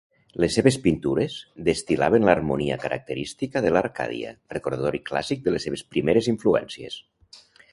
[0.43, 1.33] Les seves pintures
[1.67, 6.99] destil·laven l'harmonia característica de l'Arcàdia, recordatori clàssic de les seves primeres influències.